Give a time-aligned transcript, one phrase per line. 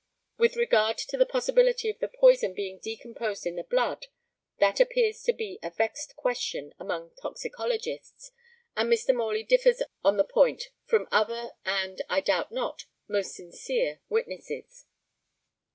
[0.39, 4.07] With regard to the possibility of the poison being decomposed in the blood,
[4.57, 8.31] that appears to be a vexed question among toxicologists,
[8.75, 9.15] and Mr.
[9.15, 14.87] Morley differs on the point from other and, I doubt not, most sincere witnesses.